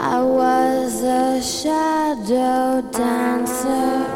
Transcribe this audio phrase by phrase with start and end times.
[0.00, 4.06] I was a shadow dancer.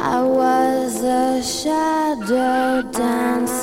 [0.00, 3.55] I was a shadow dancer.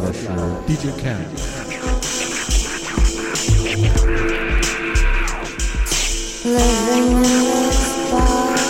[0.00, 1.20] 大家介绍的是 DJ Cam。
[6.42, 8.60] Living in this box.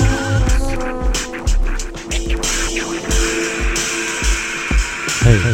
[5.23, 5.47] 嘿嘿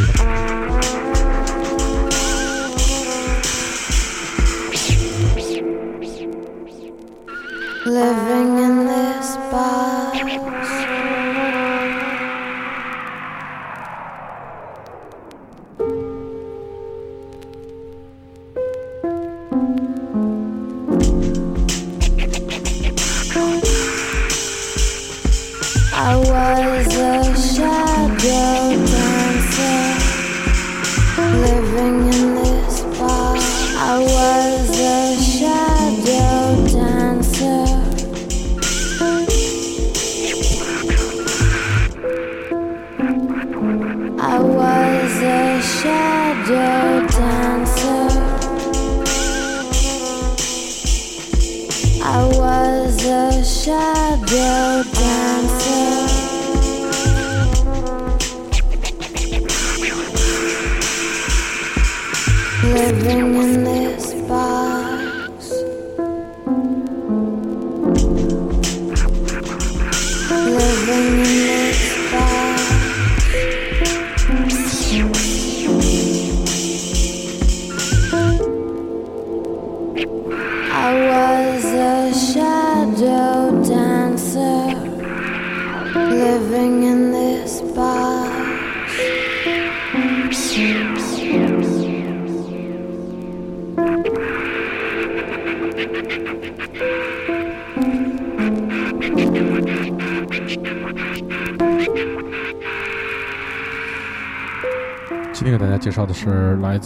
[7.84, 9.85] ，Living in this box.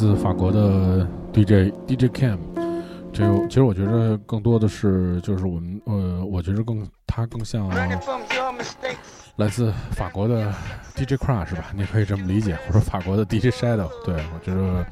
[0.01, 2.39] 自法国的 DJ DJ Cam。
[3.13, 7.69] 这个其实我觉得更多的是就是我们呃，我觉得更他更像
[9.37, 10.51] 来自法国的
[10.97, 11.67] DJ Crush 是吧？
[11.75, 13.91] 你可以这么理解，或者法国的 DJ Shadow。
[14.03, 14.87] 对我觉得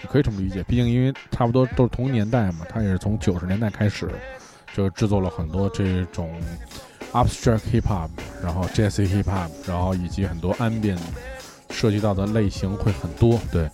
[0.00, 4.08] 你可以这么理解，毕竟因为差不多都是同年代嘛，他也是从九十年代开始
[4.72, 6.30] 就制作了很多这种
[7.12, 8.08] Abstract Hip Hop，
[8.42, 11.00] 然后 Jazz Hip Hop，然后以及很多 Ambient
[11.68, 13.38] 涉及到的类型会很多。
[13.52, 13.68] 对，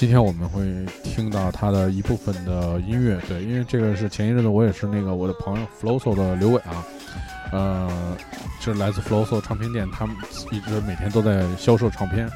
[0.00, 0.64] 今天我们会
[1.04, 3.20] 听到他的一部分的音乐。
[3.28, 6.82] 对，因为这个是前一阵子我也是那个我的朋友 Floso 的刘伟啊，
[7.52, 8.16] 呃，
[8.60, 10.16] 就是来自 Floso 唱片店，他们
[10.50, 12.26] 一直每天都在销售唱片。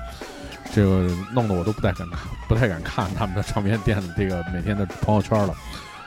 [0.75, 5.55] 这个弄得我都不太敢看，不太敢看他们的唱片店的这个每天的朋友圈了。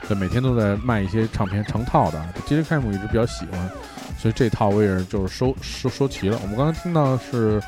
[0.06, 2.24] 对，每天都在卖一些唱片成套的。
[2.46, 3.68] DJ Cam 一直比较喜欢，
[4.16, 6.38] 所以这套我也是就是收收收齐了。
[6.40, 7.60] 我们刚才听到是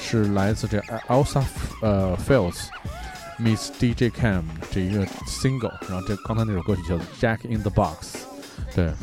[0.00, 1.44] 是来自这 Elsa
[1.80, 2.66] 呃 Fields
[3.39, 8.17] Miss DJ Cam 这一个 single，然后这刚才那首歌曲叫做 Jack in the Box，
[8.73, 8.93] 对。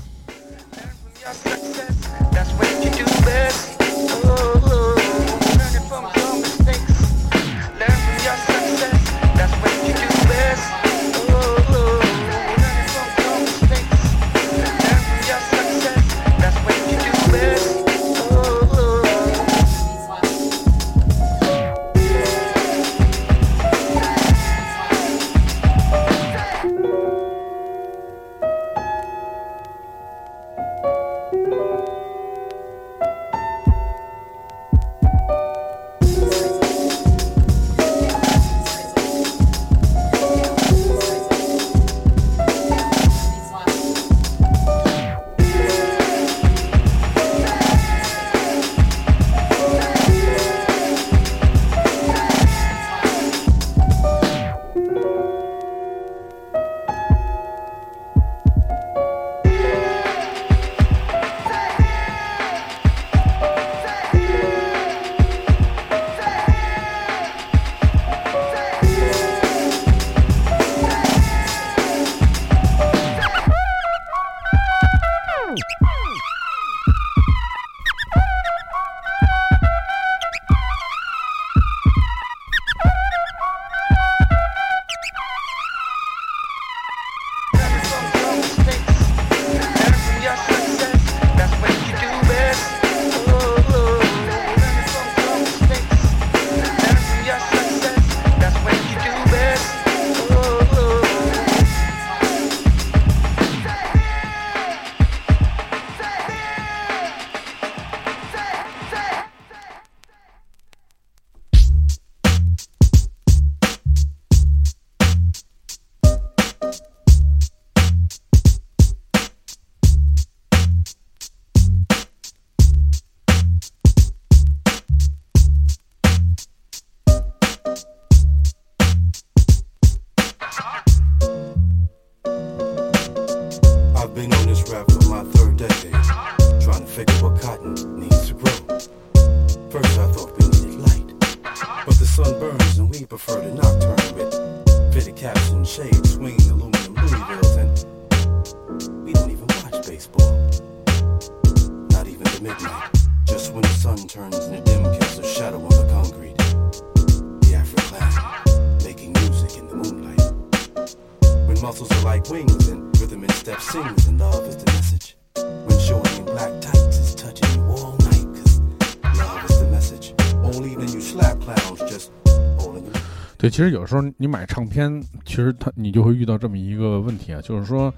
[173.58, 177.92] 其实有时候你买唱片，其实它你就会遇到这么一个问题啊，就是说，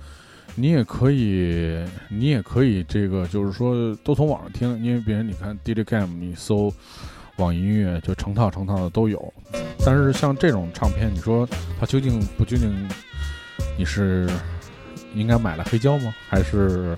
[0.55, 6.73] 你也可以，你也可以这个，就是说都从网上听，因为别人你看 DJ Cam，你搜
[7.35, 9.33] 网音乐就成套成套的都有。
[9.85, 11.45] 但是像这种唱片，你说
[11.77, 12.71] 它究竟不究竟，
[13.77, 14.29] 你是
[15.13, 16.15] 应该买了黑胶吗？
[16.29, 16.97] 还是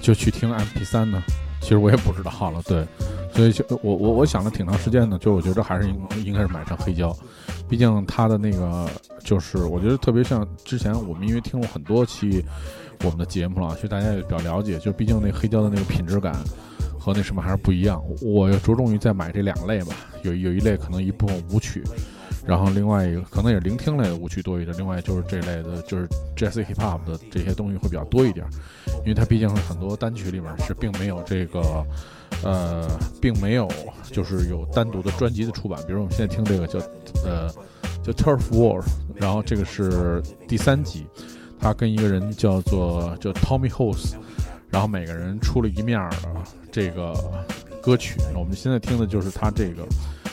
[0.00, 1.22] 就去听 MP3 呢？
[1.60, 2.62] 其实我也不知道了。
[2.62, 2.86] 对，
[3.34, 7.14] 所以就我我我想了挺长时间的，就我觉得还是应应该是买成黑胶。
[7.68, 8.88] 毕竟他的那个，
[9.24, 12.44] 就是我觉得特别像之前我们因为听了很多期
[13.04, 14.78] 我们的节目了，其实大家也比较了解。
[14.78, 16.34] 就毕竟那黑胶的那个品质感
[16.98, 18.02] 和那什么还是不一样。
[18.22, 21.82] 我着重于再买这两类吧，有有一类可能一部分舞曲，
[22.46, 28.46] 然后另外一个可能也是聆听类的舞曲多一点，另外就是这类的就是 Jazz Hip Hop 的这些东西会比较多一点，
[29.00, 31.84] 因为它毕竟很多单曲里面是并没有这个。
[32.42, 32.88] 呃，
[33.20, 33.68] 并没有，
[34.10, 35.80] 就是有单独的专辑的出版。
[35.86, 36.78] 比如我们现在听这个叫，
[37.24, 37.48] 呃，
[38.02, 38.82] 叫 Turf War，
[39.14, 41.06] 然后这个是第三集，
[41.58, 44.14] 他跟一个人叫做叫 Tommy House，
[44.68, 46.16] 然后每个人出了一面的
[46.70, 47.14] 这个
[47.82, 48.20] 歌曲。
[48.34, 49.86] 我们现在听的就是他这个，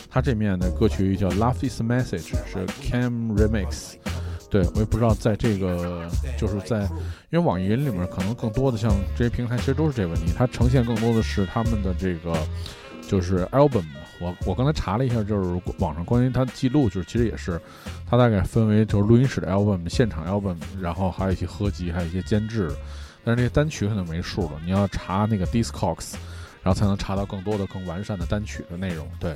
[0.10, 3.94] 他这面的歌曲叫 Love Is Message，是 Cam Remix。
[4.50, 6.08] 对，我也不知道，在这个
[6.38, 6.88] 就是在，
[7.34, 12.38] 因为网易云里面可能更多的像这些平台，其实都是这个问题，它呈现更多的是他们的这个
[13.08, 13.84] 就是 album。
[14.20, 17.60] 我我刚才查了一下，就是网上关于它记录，就是其实也是，
[18.08, 22.72] 它大概分为就是录音室的 album、现场 album，然后还有一些合集，还有一些监制。
[23.24, 26.14] 但是那些单曲可能没数了，你要查那个 Discogs，
[26.62, 29.10] 然后才能查到更多的更完善的单曲的内容。
[29.20, 29.36] 对。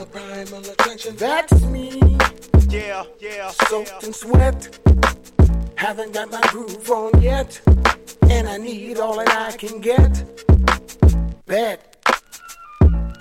[0.00, 1.16] A primal attraction.
[1.16, 2.00] That's me,
[2.68, 4.06] Yeah, yeah, soaked yeah.
[4.06, 4.78] in sweat.
[5.76, 7.60] Haven't got my groove on yet,
[8.30, 10.24] and I need all that I can get.
[11.46, 11.94] Bet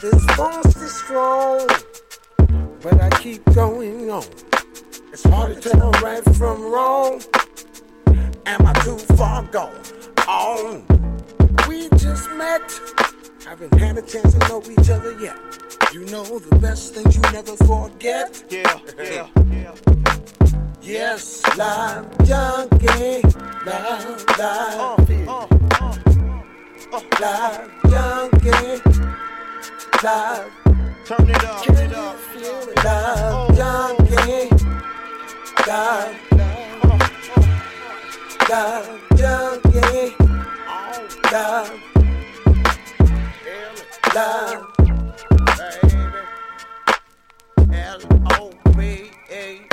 [0.01, 1.68] this force is strong,
[2.82, 4.25] but I keep going on.
[5.12, 7.22] It's hard to tell right from wrong.
[8.46, 9.82] Am I too far gone?
[10.27, 10.86] On.
[11.68, 12.68] We just met.
[13.46, 15.38] Haven't had a chance to know each other yet.
[15.93, 18.43] You know the best things you never forget.
[18.50, 19.75] Yeah, yeah, yeah.
[20.81, 23.21] Yes, love junkie,
[23.63, 25.45] love, love, Uh,
[25.81, 28.81] uh, love junkie,
[30.03, 30.51] love,
[31.05, 32.17] turn it up, turn it up.
[32.83, 34.50] love junkie,
[35.67, 36.15] love,
[38.50, 40.13] love junkie,
[47.93, 48.53] love,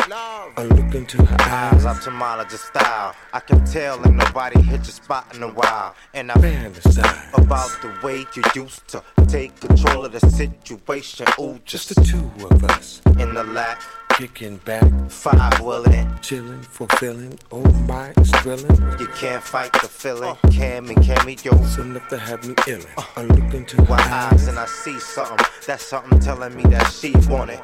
[0.09, 0.53] love.
[0.57, 3.15] I look into her Eyes eyes, ophthalmologist style.
[3.33, 5.95] I can tell and nobody hit your spot in a while.
[6.15, 11.27] And I fantasize about the way you used to take control of the situation.
[11.41, 16.11] Ooh, Just just the two of us, in the lap, kicking back, five willing.
[16.21, 17.39] chilling, fulfilling.
[17.51, 18.77] Oh my, it's thrilling.
[18.99, 20.35] You can't fight the feeling.
[20.47, 21.63] Cammy, cameo.
[21.63, 22.87] It's enough to have me illin'.
[23.17, 25.47] I look into her With eyes eyes, and I see something.
[25.67, 27.61] That's something telling me that she want it.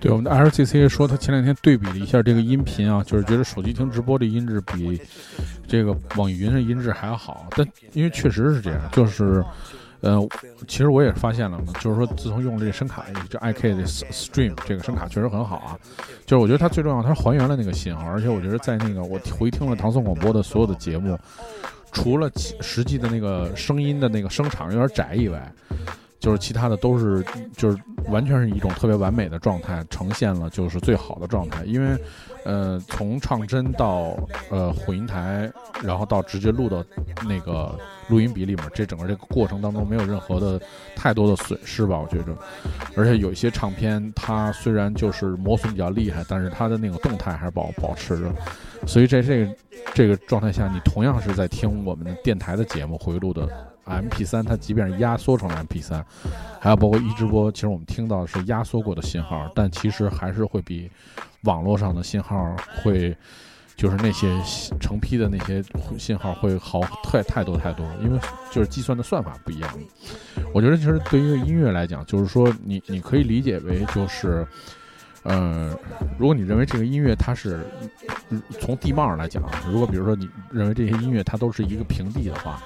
[0.00, 5.00] 对，我们的 LCC 说他前两天对比了一下这个音频啊，就是觉得手机听直播的音质比
[5.66, 7.46] 这个网易云的音质还要好。
[7.50, 9.44] 但因为确实是这样，就是，
[10.00, 10.20] 呃，
[10.66, 15.78] 其实我也发现了嘛，就是说自从用了这声卡，就 IK 的 Stream 这个声卡确实很好啊。
[16.26, 21.18] 就是我觉得它最重要，它还原了那个信号，而且我觉得在那个我回听了唐宋广播的所有的节目，
[21.92, 25.52] 除了实际的那个声音的那个声场有点窄以外，
[26.22, 27.24] 就是其他的都是
[27.56, 27.76] 就是
[28.06, 31.64] 完全是一种特别完美的状态，呈现了就是最好的状态。
[31.64, 31.98] 因为，
[32.44, 34.16] 呃，从唱针到
[34.48, 35.50] 呃混音台，
[35.82, 36.84] 然后到直接录到
[37.28, 37.76] 那个
[38.08, 40.60] 录音笔里面，这整个这个过程当中没有任何的
[40.94, 42.32] 太多的损失吧，我觉着。
[42.96, 48.32] 而且有一些唱片，它虽然就是磨损比较厉害，但是它的那个动态还是保保持着。
[48.86, 49.56] 所以在这个
[49.92, 53.48] 这个状态下，你同样是在听我们电台的节目回录的
[53.86, 56.02] MP 3它即便是压缩成了 MP 3
[56.60, 60.90] 还有包括一直播，其实我们听到的是压缩过的信号，但其实还是会比
[61.42, 63.16] 网络上的信号会，
[63.76, 64.40] 就是那些
[64.80, 65.62] 成批的那些
[65.98, 68.18] 信号会好太太多太多，因为
[68.50, 69.70] 就是计算的算法不一样。
[70.52, 74.46] 我觉得其实对于音乐来讲，就是说你你可以理解为就是。
[75.24, 75.70] 呃，
[76.18, 77.64] 如果你认为这个音乐它是
[78.30, 82.60] 嗯从地貌上来讲，如果比如说你认为这些音乐它都是一个平地的话，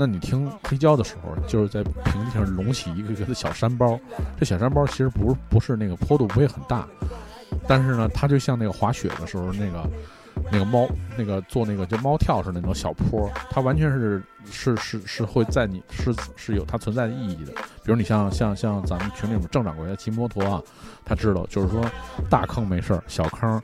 [0.00, 4.00] 那你听黑胶的时候，就是在平地上隆起一个一个的小山包。
[4.38, 6.88] 这小山包其实不是不是那个坡度不会很大，
[7.68, 9.86] 但是呢，它就像那个滑雪的时候那个
[10.50, 10.88] 那个猫
[11.18, 17.52] 那个做那个就猫跳似的那种小坡，它完全是是是是会在你是是有它存在的意义的。
[17.84, 20.62] 比如你像像像咱们群里面郑掌柜的骑摩托啊，
[21.04, 21.84] 他知道就是说
[22.30, 23.62] 大坑没事儿，小坑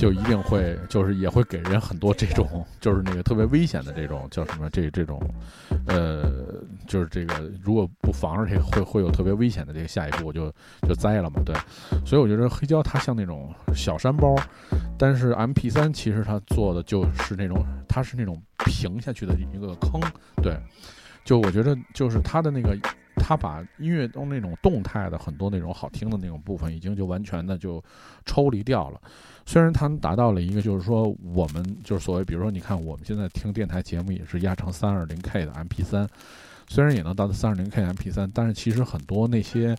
[0.00, 5.20] 就一定会就是也会给人很多这种就是那个特别危险的这种叫什么这这种
[5.86, 6.24] 呃
[6.86, 10.50] 就是这个如果不防着这个会会有特别危险的这个下一步就
[10.88, 11.54] 就栽了嘛对，
[12.06, 14.34] 所以我觉得黑胶它像那种小山包，
[14.96, 20.00] 但是 M P 3其实它做的就是那种它是那种平下去的一个坑，
[20.42, 20.58] 对，
[21.26, 22.74] 就我觉得就是它的那个。
[23.22, 27.84] 他把音乐中那种动态的很多那种好听的那种部分，已经就完全的就
[28.24, 28.98] 抽离掉了。
[29.46, 36.08] 虽然它达到了一个，就是说我们就是所谓，比如说你看我们现在听电台节目也是压成三二零 K 的 MP 3
[36.68, 39.76] 虽然也能达到三二零 K MP 3但是其实很多那些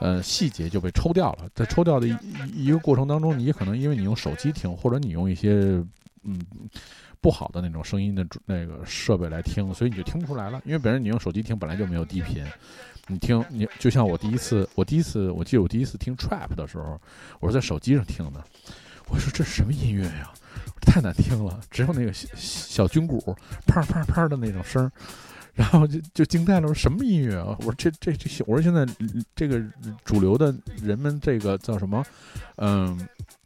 [0.00, 1.48] 呃细节就被抽掉了。
[1.54, 2.16] 在抽掉的一
[2.66, 5.52] 一个过程当中，你可能因为你用手机听，或者你用一些
[6.24, 6.40] 嗯。
[7.20, 10.60] 不好的那种声音的那个设备来听，所以你就听不出来了。
[10.64, 12.44] 因为本身你用手机听本来就没有低频，
[13.06, 17.00] 你听你就像我第一次，我第一次我记得我第一次听 trap 的时候，
[17.38, 18.44] 我是在手机上听的，
[19.12, 20.32] 我说这是什么音乐呀？
[20.80, 24.90] 太难听了，只有那个小小军鼓啪啪啪的那种声儿，
[25.52, 27.54] 然后就就惊呆了，说什么音乐啊？
[27.58, 28.86] 我说这这这，我说现在
[29.36, 29.62] 这个
[30.02, 32.02] 主流的人们这个叫什么？
[32.56, 32.98] 嗯，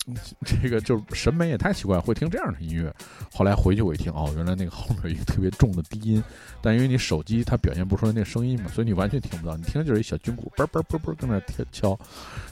[0.44, 2.94] 这个就是审美也太奇怪，会听这样的音乐。
[3.32, 6.22] 后来回去我一听，哦，原来那个后面有一个特别重的低音，
[6.62, 11.40] 但因为你手机它表现不出来那声音嘛，所以你完全听不到，你听就是一小军鼓嘣嘣嘣嘣跟那
[11.72, 11.98] 敲，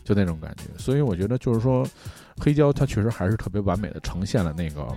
[0.04, 0.64] 就那种感觉。
[0.78, 1.86] 所以我觉得就是说。
[2.36, 4.88] 黑胶它确实还是特别完美的呈现了那个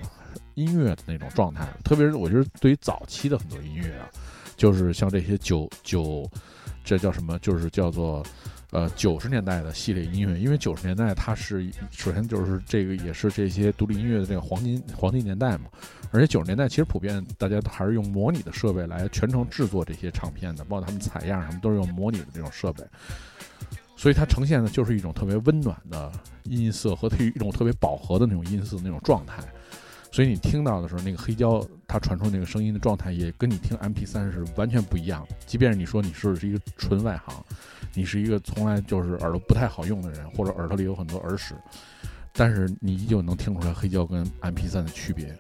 [0.55, 4.09] 音乐的那种状态，特别是我觉得对于早期的很多音乐啊，
[4.55, 6.27] 就是像这些九九，
[6.83, 7.37] 这叫什么？
[7.37, 8.25] 就是叫做
[8.71, 15.65] 呃九十年代的系列音乐，因为九十年代它是首先就是这个也是这些独立音乐的这个黄金黄金年代嘛，
[16.12, 22.84] 而且九十年代其实普遍大家还是用模拟的设备来全程制作这些唱片的，包括他们采样什么都是用模拟的这种设备。
[23.95, 26.12] 所以它呈现的就是一种特别温暖的
[26.43, 29.41] 音色和一种特别饱和的那种音色那种状态，
[30.12, 35.27] 所以你听到的时候，那个黑胶它传出那个声音的状态也跟你听 M P 三是完全不一样。
[35.47, 37.43] 即便是你说你是是一个纯外行，
[37.97, 41.55] 你是一个从来就是耳朵不太好用的人，或者耳朵里有很多耳屎，
[42.31, 45.36] 但是你依旧能听出来黑胶跟 MP3 的区别。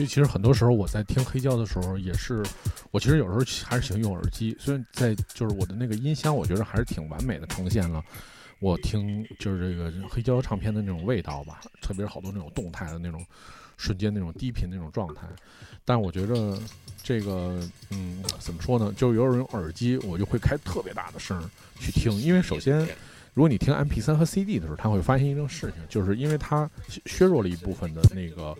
[0.00, 2.42] 所以其实很多时候我在听黑胶的时候，也是
[2.90, 4.56] 我其实有时候还是喜欢用耳机。
[4.58, 8.02] 虽然在就是我的那个音箱，我觉得还是挺完美的呈现了
[8.60, 13.22] 我听就是这个黑胶唱片的那种味道吧，特别是好多那种动态的那种
[13.76, 15.28] 瞬间那种低频那种状态。
[15.84, 16.58] 但我觉得
[17.02, 17.60] 这个
[17.90, 18.94] 嗯怎么说呢？
[18.96, 21.38] 就是有人用耳机，我就会开特别大的声
[21.78, 22.78] 去听，因为首先
[23.34, 26.70] 如果你听 MP 三和 CD 的时候，他会发现一种事情，就是因为它
[27.04, 28.56] 削弱了一部分的那个。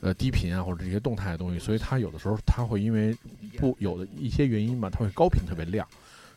[0.00, 3.16] 呃低频啊或者这些动态的东西，所以它有的时候它会因为
[3.58, 5.86] 不有的一些原因吧，它会高频特别亮。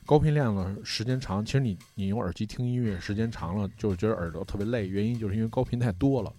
[0.06, 6.34] 高频亮了时间长，其实你你用耳机听音乐时间长了，就是觉得耳朵特别累，原因就是因为高频太多了，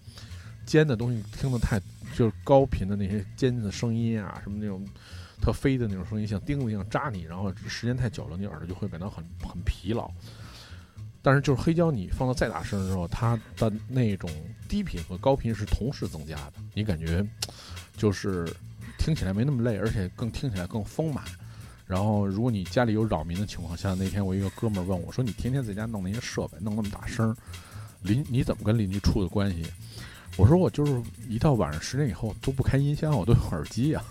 [0.67, 1.79] 尖的东西听得太
[2.13, 4.85] 就是高频的那些尖的声音啊，什么那种
[5.41, 10.11] 特飞的那种声音，像钉子一样扎你，然后时间太久了，你耳朵就会感到很很疲劳。
[11.25, 14.29] 但是就是黑胶，你放到再大声的时候，它的那种
[14.69, 17.25] 低频和高频是同时增加的，你感觉
[17.97, 18.47] 就是
[18.99, 21.23] 听起来没那么累，而且更听起来更丰满。
[21.87, 27.35] 然后，如果你家里有扰民的情况下，那天我一个哥们儿问我说：“你天天在家弄那些设备，弄那么大声，
[28.03, 29.65] 邻你怎么跟邻居处的关系？”
[30.37, 34.03] 我说：“我就是一到晚上十点以后都不开音箱，我都用耳机呀。”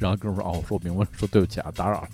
[0.00, 2.08] 然后哥们儿说：“哦，我说我明白，说对不起啊，打扰了。”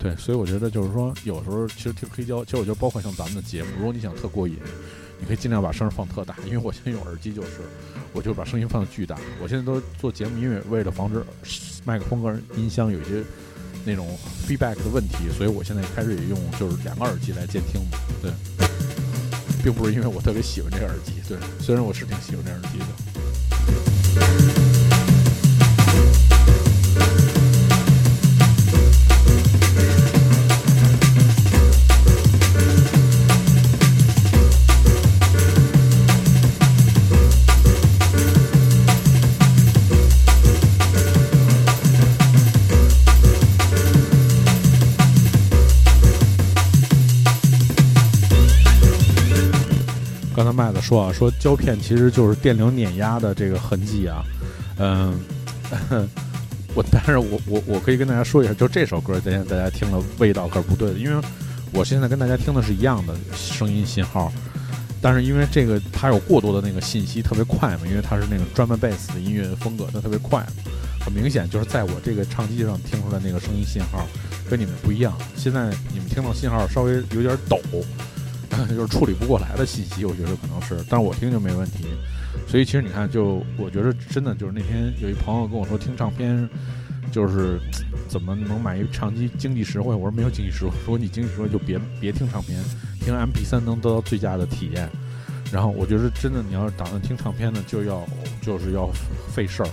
[0.00, 4.56] 对，所以我觉得就是说，有时候其实听黑胶，其实我觉得包括像咱们的节目，如果你想特过瘾，
[5.20, 7.60] 你可以尽量把声放特大，因为我现在用耳机就是，
[8.12, 9.16] 我就把声音放的巨大。
[9.40, 11.22] 我现在都做节目，因为为了防止
[11.84, 13.22] 麦克风跟音箱有一些。
[13.82, 14.06] 那种
[14.46, 18.30] feedback 的问题，所以我现在开始也用就是两个耳机来监听嘛，对，
[19.62, 23.09] 并不是因为我特别喜欢这个耳机，对，虽然我是挺喜欢这耳机的。
[50.90, 54.24] 说啊，说胶片其实就是电流碾压的这个痕迹啊，
[54.76, 55.16] 嗯，
[56.74, 61.24] 我但是我我我可以跟大家说一下，就这首歌，今天大家听了味道可是不对的，因为
[61.72, 64.32] 我现在跟大家听的是一样的声音信号，
[65.00, 70.44] 但是因为这个它有过多的那个信息特别快嘛，因为它是那个专门贝斯的音乐风格，它特别快，
[70.98, 74.04] 很明显就是在我这个唱机上听出来那个声音信号
[74.50, 77.60] 跟你们不一样，现在你们听到信号稍微有点抖。
[78.68, 81.84] 就是处理不过来的信息，我觉得可能是，但是我听就没问题。
[82.46, 86.48] 所以其实你看，就我觉得真的就是那天有一朋友跟我说听唱片，
[87.12, 87.60] 就是
[88.08, 89.94] 怎么能买一唱机经济实惠？
[89.94, 92.62] 我说没有经济实惠，如果你经济实惠就别别听唱片，
[93.00, 94.88] 听 MP3 能得到最佳的体验。
[95.52, 98.06] 然后我觉得真的你要是打算听唱片呢，就要
[98.40, 98.88] 就是要
[99.32, 99.68] 费事儿，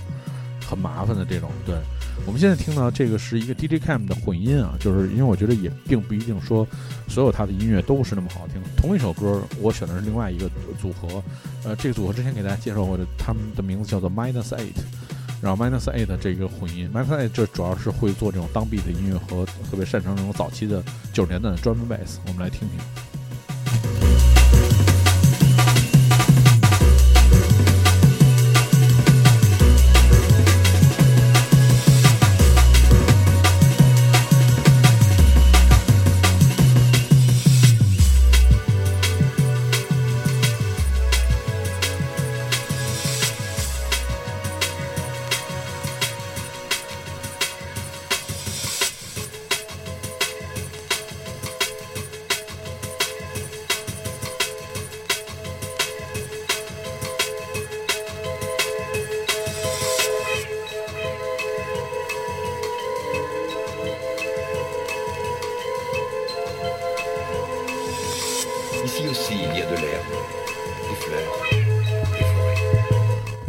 [0.67, 1.75] 很麻烦的这种，对。
[2.25, 6.67] 我们现在听到这个是一个 DJ Cam 的混音啊，就是因为我觉得也并不一定说
[7.07, 8.61] 所有他的音乐都是那么好听。
[8.75, 10.49] 同一首歌，我选的是另外一个
[10.79, 11.23] 组合，
[11.63, 14.75] 呃，这个组合之前给大家介绍过的，他们的名字叫做 Minus Eight，
[15.41, 24.26] 然后 Minus Eight 这个混音，Minus Eight 这主要是会做这种当地的音乐和特别擅长这种早期的九十年代的专门贝斯，我们来听听。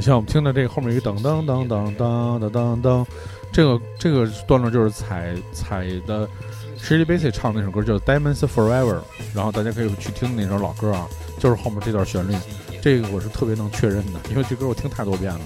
[0.09, 3.07] 像我们听的这个后面一个噔噔噔噔噔噔噔噔，
[3.53, 6.27] 这个这个段落就是踩踩的
[6.79, 9.03] s h i r l e y Bassey 唱那首歌叫 Diamonds Forever，
[9.35, 11.07] 然后大家可以去听那首老歌啊，
[11.39, 12.35] 就是后面这段旋律，
[12.81, 15.41] 这个我是特别能确认的，因为这歌我听太多遍了，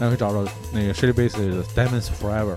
[0.00, 2.56] 家可以找找那个 s h i r l e y Bassey 的 Diamonds Forever。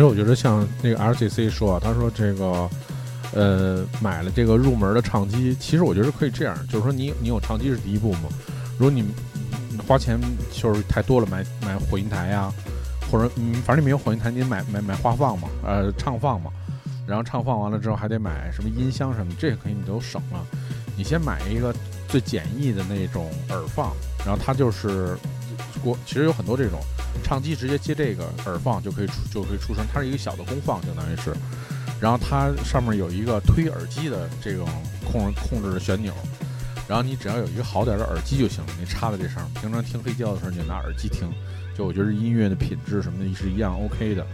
[0.00, 2.70] 其实我觉得像那个 LCC 说啊，他说这个，
[3.34, 8.30] 呃，买了这个入门的唱机，其实我觉得可以这样，就是说你你有唱机是第一步嘛，
[8.78, 9.04] 如果你
[9.86, 10.18] 花钱
[10.50, 12.50] 就是太多了，买买混音台呀，
[13.12, 16.50] 或者嗯，反正你没有混音台，你买买买话放嘛，呃，唱放嘛，
[17.06, 20.42] 然后唱放完了之后还得买什么音箱什么，这个可以你都省了。
[20.96, 21.74] 你先买一个
[22.08, 23.92] 最简易的那种耳放，
[24.24, 25.14] 然后它就是
[25.82, 26.80] 国，其实有很多这种
[27.22, 31.34] 唱机直接接这个耳放就可以出就可以出声，它是一个小的功放，相当于是，
[32.00, 34.68] 然后它上面有一个推耳机的这种
[35.04, 36.12] 控控制的旋钮。
[36.88, 41.30] 然后你只要有一个好点的耳机就行了，你插在这上面，平常听黑胶的时候你就拿耳机听，
[41.78, 44.26] 就我觉得音乐的品质什么的是一样 OK 的。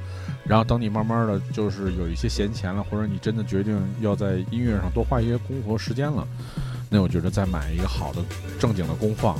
[0.42, 6.26] 然后等你慢慢的就是有一些闲钱了，或者你真的决定要在音乐上多花一些功夫和时间了，
[6.88, 8.22] 那我觉得再买一个好的
[8.58, 9.38] 正经的功放，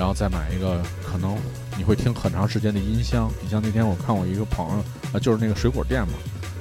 [0.00, 1.36] 然后再买一个可能
[1.76, 3.30] 你会听很长时间的音箱。
[3.42, 4.82] 你像那天我看我一个朋友
[5.12, 6.14] 啊，就是那个水果店嘛，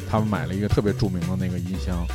[0.09, 2.05] 他们买了一个特别著名的那个音箱，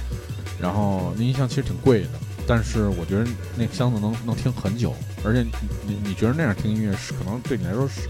[0.60, 2.10] 然后那音箱其实挺贵的。
[2.46, 5.42] 但是我觉得那个箱子能能听很久，而且
[5.86, 8.06] 你你觉得那样听音乐是可能对你来说是，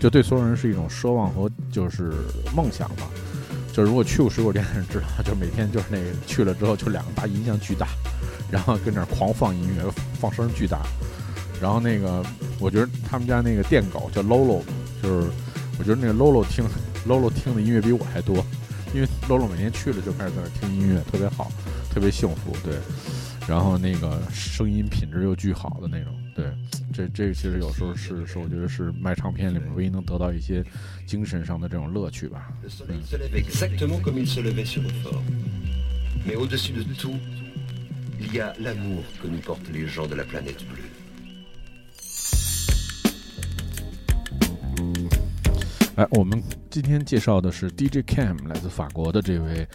[0.00, 2.10] 就对所有人是一种奢望和就是
[2.56, 3.08] 梦想吧。
[3.72, 7.86] 就如果去过水果店的人知道，就每天就是那个去了之后就两个大音箱巨大，
[8.50, 9.88] 然后跟那儿狂放音乐，
[10.20, 10.80] 放声巨大。
[11.60, 12.24] 然后那个
[12.60, 14.62] 我觉得他们家那个店狗叫 Lolo，
[15.02, 15.28] 就是
[15.78, 16.64] 我觉得那个 Lolo 听
[17.06, 18.44] Lolo 听的音乐比我还多，
[18.94, 21.50] 因为 Lolo 每天去了就开始在那听音乐，特别好，
[21.90, 22.74] 特别幸福，对。
[23.48, 26.44] 然后那个声音品质又巨好的那种，对，
[26.92, 30.62] 这这其实有时候是是我觉得是卖唱片里面唯一能得到一些
[31.06, 32.52] 精神上的这种乐趣吧。
[45.98, 49.66] 哎，我们今天介绍的是 DJ Cam，来自法国的这位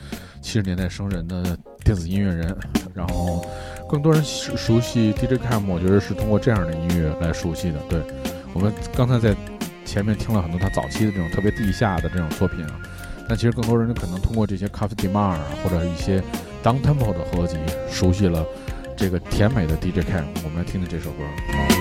[0.41, 1.57] 七十年代生人的。
[1.83, 2.55] 电子音乐人，
[2.93, 3.45] 然后
[3.89, 7.79] 更多人熟悉 DJ Cam，我觉得是通过这样的音乐来熟悉的。
[7.89, 8.01] 对
[8.53, 9.35] 我们刚才在
[9.83, 12.79] 前面听了很多他早期的这种特别地下的这种作品啊，
[13.27, 16.23] 但其实更多人可能通过这些 Cafe d e Mar 或者一些
[16.63, 17.57] Down Tempo 的合集，
[17.91, 18.45] 熟悉了
[18.95, 20.23] 这个甜美的 DJ Cam。
[20.45, 21.72] 我们来听听这首歌。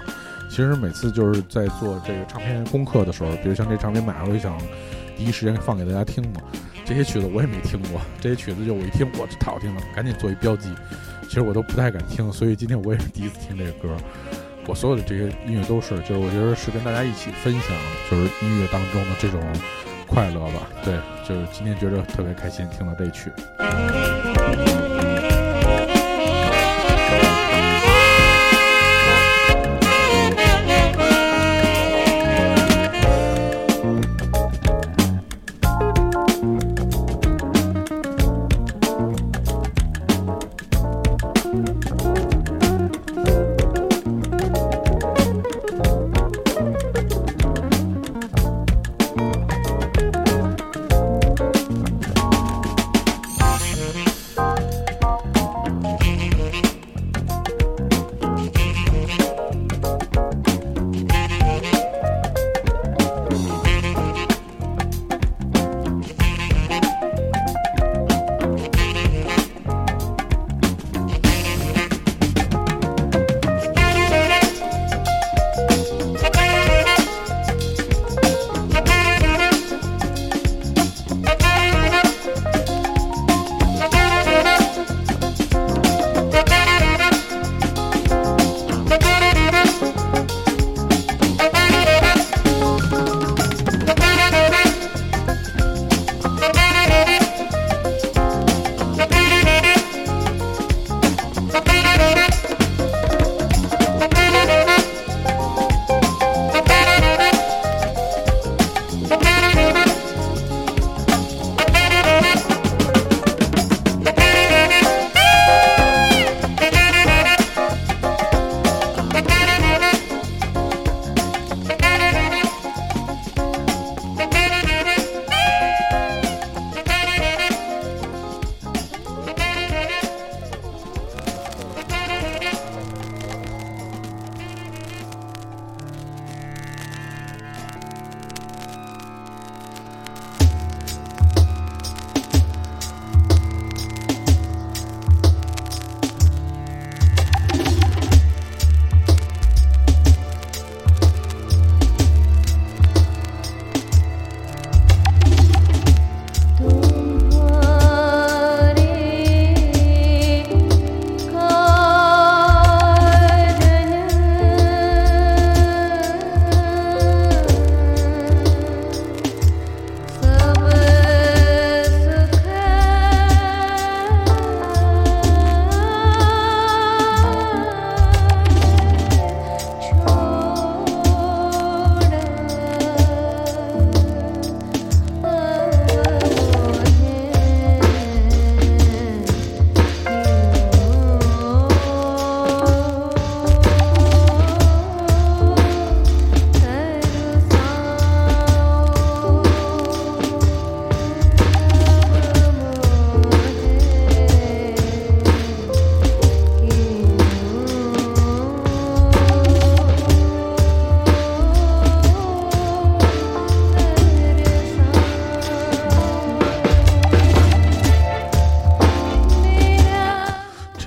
[0.50, 4.58] 其实每次就是在做这个唱片功课的时候，比如像这唱片买了，我就想
[5.16, 6.42] 第一时间放给大家听嘛。
[6.86, 10.70] 这些曲子我也没听过， 这些曲子就我一听，哇，这太好听了，赶紧做一标记。
[11.24, 13.96] 其实我都不太敢听，所以今天我也是第一次听这个歌。
[14.66, 17.76] 我所有的这些音乐都是，就是我觉得是跟大家一起分享，
[18.10, 19.42] 就是音乐当中的这种
[20.08, 20.70] 快乐吧。
[20.84, 23.32] 对，就是今天觉得特别开心，听到这曲。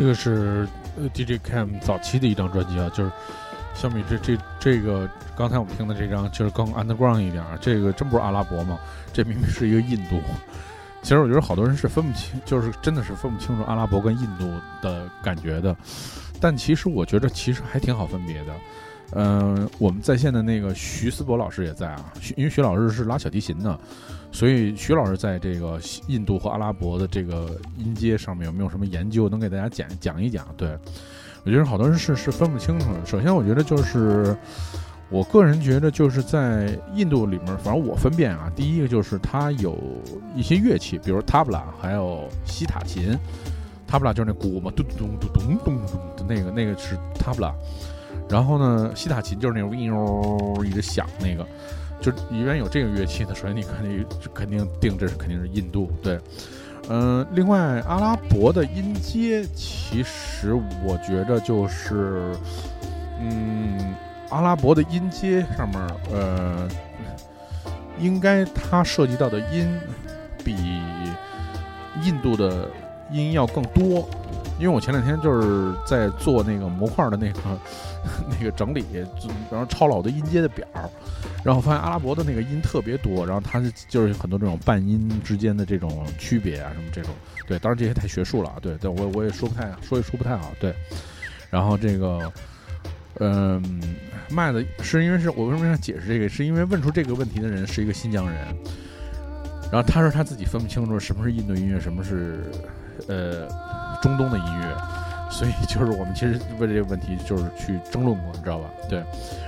[0.01, 3.13] 这个是呃 DJ Cam 早期的一张专辑啊，就是
[3.75, 7.45] 相比这这这个刚才我们听的这张，就是更 underground 一点。
[7.61, 8.79] 这个真不是阿拉伯吗？
[9.13, 10.19] 这明明是一个印度。
[11.03, 15.77] 其实我觉得好多人是分不清，就是真的是分不清楚阿拉伯跟印度的感觉的。
[16.41, 18.55] 但其实我觉得其实还挺好分别的。
[19.13, 23.79] 嗯、我们在线的那个徐思博老师也在啊，徐因为徐老师是拉小提琴的，
[24.33, 30.47] 所以徐老师在这个印度和阿拉伯的这个音阶上面有没有什么研究，能给大家讲讲一讲？
[30.57, 30.77] 对
[31.45, 33.05] 我觉得好多人是是分不清楚的。
[33.05, 34.37] 首先，我觉得就是
[35.09, 39.77] 我个人觉得就是在印度里面，反正我分辨啊，第一个就是它有
[40.37, 43.19] 一些乐器，比如 tabla，还有西塔琴。
[43.91, 47.53] tabla 就是那鼓嘛，咚咚咚咚咚咚的那个，那个是 tabla。
[48.29, 51.45] 然后呢，西塔琴就是那种呜一直响那个，
[52.01, 56.19] 就一般有这个乐器的，首先你肯定肯定定这是肯定是印度，对，
[56.89, 62.33] 嗯、另外阿拉伯的音阶，其实我觉着就是，
[63.21, 63.95] 嗯，
[64.31, 65.81] 阿拉伯的音阶上面，
[66.13, 66.67] 呃，
[67.99, 69.79] 应该它涉及到的音
[70.43, 70.57] 比
[72.03, 72.69] 印度的
[73.13, 74.09] 音要更多。
[74.59, 77.41] 因为我前两天就是在做那个模块的那个
[78.29, 78.85] 那个整理，
[79.51, 80.67] 然后抄了好多音阶的表，
[81.45, 87.15] 然后发现阿拉伯的那个音特别多，然后它是就是很多这种半音之间的这种区别啊，什么这种，
[87.47, 90.75] 对，当然这些太学术了啊，对，但我我也说不太说也说不太好，对，
[91.51, 92.33] 然后这个。
[93.23, 93.83] 嗯，
[94.31, 96.27] 麦子是因为是我为什么要解释这个？
[96.27, 98.39] 是因为问出这个问题的人是一个新疆人，
[99.71, 102.51] 然后他说他自己分不清楚什么是印度音乐，什么是
[103.09, 103.47] 呃
[104.01, 104.77] 中东的音乐，
[105.31, 108.69] 所以就是我们其实为这个问题就是去争论过，你知道吧？
[108.89, 108.99] 对，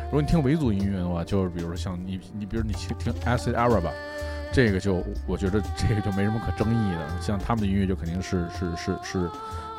[0.05, 3.91] 如果你听维族音乐的话，就是比如说像你你比如你听听 Acid Arab，
[4.53, 9.31] 这个就我觉得这个就没什么可争议的，像他们的音乐就肯定是是是是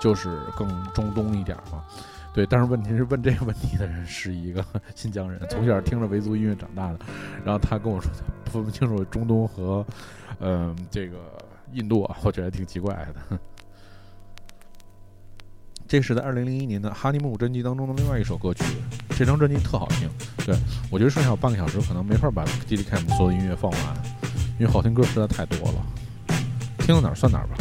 [0.02, 1.84] 就是更中东一点嘛。
[2.34, 7.00] 对，但是问题是问这个问题的人是一个新疆人，从小听着维族音乐长大的，
[7.46, 8.12] 然后他跟我说
[8.44, 9.86] 他分不清楚中东和，
[10.40, 11.18] 嗯、这个
[11.74, 12.94] 印度啊，我觉得挺奇怪
[13.30, 13.40] 的。
[15.94, 18.64] 这是在二零零一年的《哈尼木》专辑当中的另外一首歌曲，
[19.16, 20.10] 这张专辑特好听。
[20.44, 20.56] 对
[20.90, 23.80] 我觉得剩下半个小时可能没法把 d d Cam 所有音乐放完，
[24.58, 25.86] 因为好听歌实在太多了，
[26.80, 27.56] 听到哪儿算哪儿吧。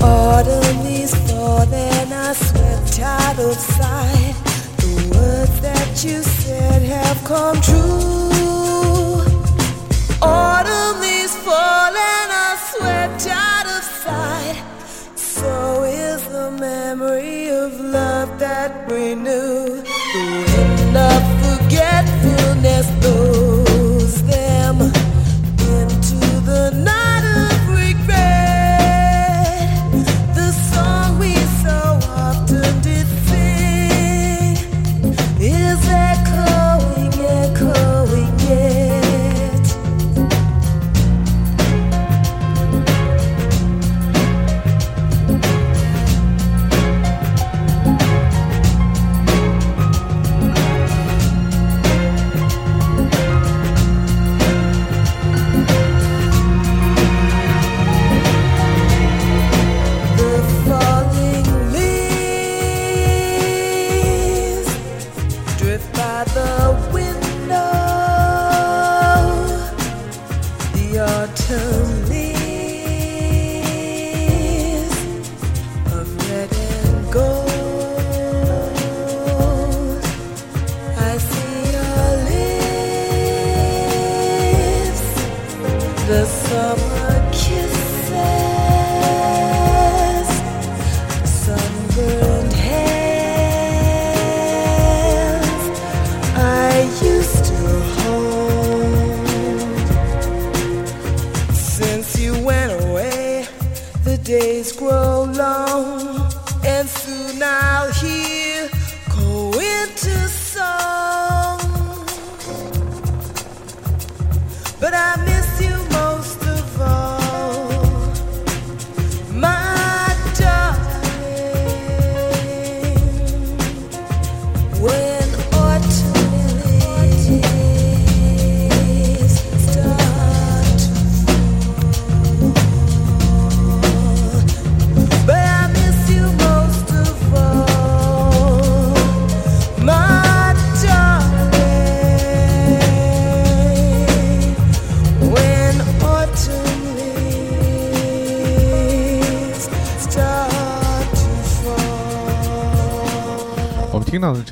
[0.00, 4.53] Autumn is falling, I swept out of sight.
[6.04, 9.24] You said have come true.
[10.20, 14.62] Autumn is falling, I swept out of sight.
[15.16, 19.63] So is the memory of love that we knew.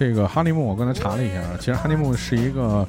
[0.02, 2.84] 这个哈尼木，我刚才查了一下，其实哈尼木是一个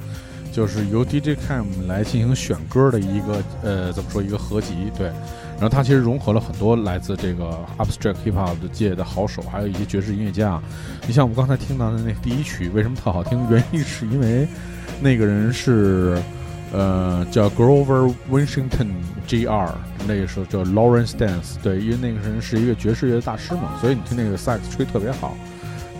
[0.50, 5.06] 就是由 DJ Cam 来进行选歌的一个呃怎么说一个合集，对。
[5.54, 10.60] 然后它其实融合了很多来自这个 abstract hip hop 的界的好手，还有一些爵士音乐家。
[11.06, 13.38] 你像我们刚才听到的那第一曲，为什么特好听？
[13.48, 14.48] 原因是因为
[15.00, 16.20] 那个人是
[16.72, 18.88] 呃叫 Grover Washington
[19.28, 19.70] Jr.
[20.08, 25.36] 那个时候叫 Lawrence Dance，对，因为那个人是一个爵士乐的大师嘛，所以你听那个萨克斯吹特别好。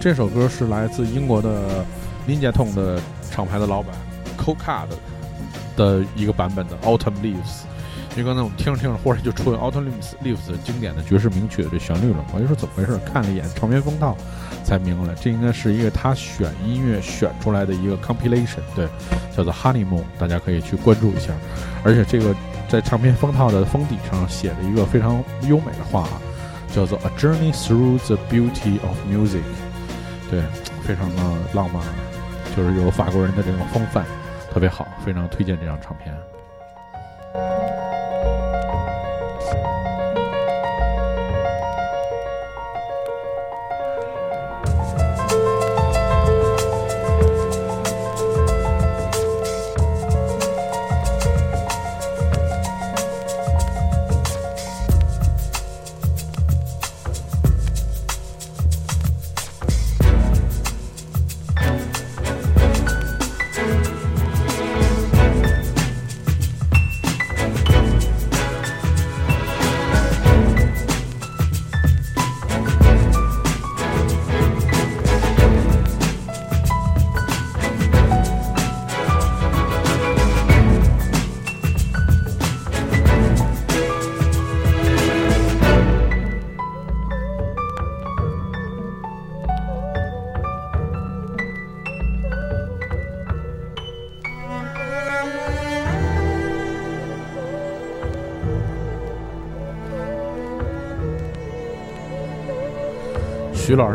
[0.00, 1.84] 这首歌是来自英国的
[2.28, 3.94] Ninja Tone 的厂牌的老板
[4.36, 4.88] Cocard
[5.76, 7.62] 的一个版本的 Autumn Leaves。
[8.16, 12.96] 因为刚才我们听着听着，忽然就出现 Autumn Leaves Leaves 经典的爵士名曲的这旋律了，我就说怎么回事？
[13.04, 14.16] 看了一眼唱片封套，
[14.62, 18.86] 才明白，这应该是一个他选音乐选出来的一个 compilation，对，
[19.36, 21.32] 叫做 Honeymoon，大家可以去关注一下。
[21.82, 22.32] 而且这个
[22.68, 26.06] 在唱片封套的封底上写了一个非常优美的话，
[26.72, 29.42] 叫做 A Journey Through the Beauty of Music，
[30.30, 30.42] 对，
[30.82, 31.22] 非常的
[31.52, 31.82] 浪漫，
[32.56, 34.04] 就是有法国人的这种风范，
[34.52, 36.14] 特别好，非常推荐这张唱片。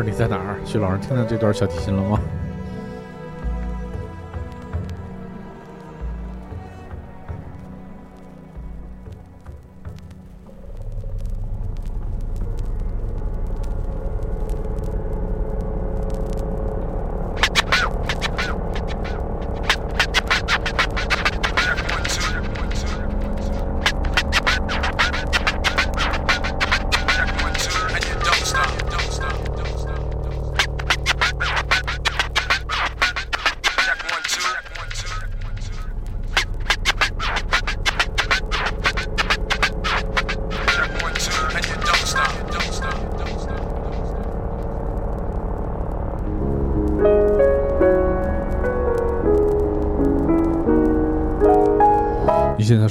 [0.02, 0.56] 你在哪儿？
[0.64, 2.20] 徐老师，听到这段小提琴了吗？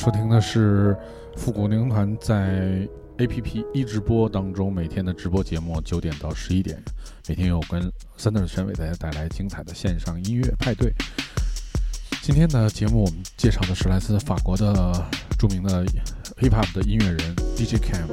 [0.10, 0.98] 收听的是
[1.38, 2.82] 复古宁团在
[3.20, 6.82] APP 一直播当中每天的直播节目，九点到十一点，
[7.28, 7.80] 每天有跟
[8.18, 10.92] Sander 神为大家带来精彩的线上音乐派对。
[12.24, 14.92] 今天的节目我们介绍的是来自法国的
[15.38, 15.86] 著名的
[16.42, 18.08] hip hop 的音乐人 DJ Cam，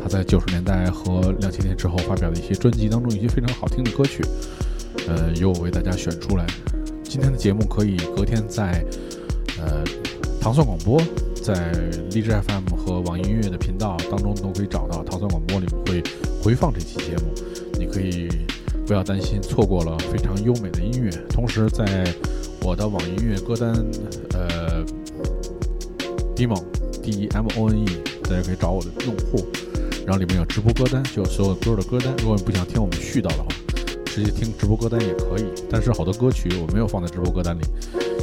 [0.00, 4.22] 他在九十年代和两千年之后发表的一些专辑当中一些非常好听的歌曲，
[5.08, 6.46] 呃，由我为大家选出来。
[7.02, 8.84] 今天的节目可以隔天在
[9.58, 9.82] 呃。
[10.44, 11.00] 糖蒜广播
[11.42, 11.72] 在
[12.10, 15.02] 荔枝 FM 和网易音乐的频道当中都可以找到。
[15.02, 16.02] 糖蒜广播里面会
[16.42, 17.32] 回放这期节目，
[17.78, 18.28] 你可以
[18.86, 21.10] 不要担心错过了非常优美的音乐。
[21.30, 22.14] 同时，在
[22.60, 23.72] 我的网易音乐歌单，
[24.34, 24.84] 呃
[26.36, 26.62] ，Demon
[27.02, 27.86] D E M O N E，
[28.24, 29.46] 大家可以找我的用户，
[30.04, 32.14] 然后里面有直播歌单，就有所有歌的歌单。
[32.18, 33.48] 如果你不想听我们絮叨的话，
[34.04, 35.46] 直接听直播歌单也可以。
[35.70, 37.62] 但是好多歌曲我没有放在直播歌单里。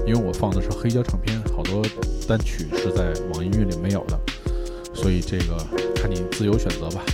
[0.03, 1.85] 因为我放的是黑胶唱片，好多
[2.27, 4.19] 单曲是在网易云里没有的，
[4.95, 5.55] 所以这个
[5.93, 7.05] 看你自由选择吧。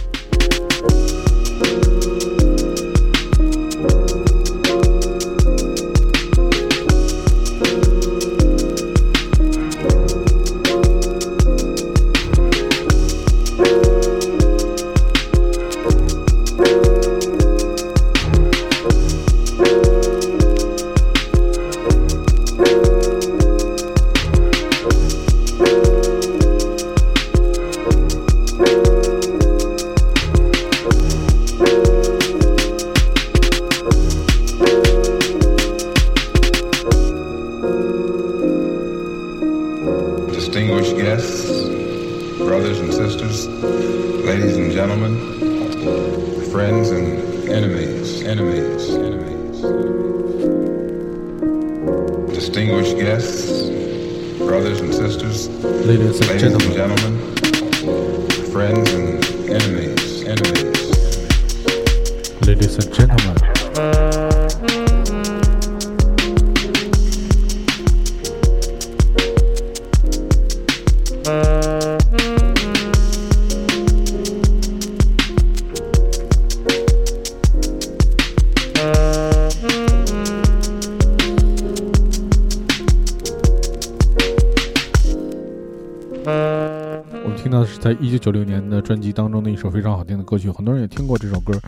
[62.48, 63.36] ladies and gentlemen.
[87.24, 91.60] 我们听到的是在一九九六年的专辑当中的一首非常好听的歌曲很多人也听过这首歌。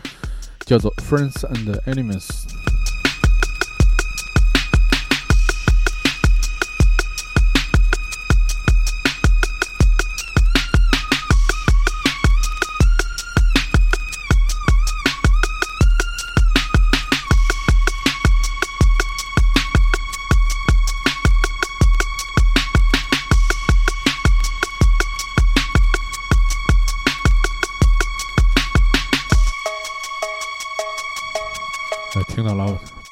[0.70, 2.28] 叫做《Friends and Enemies》。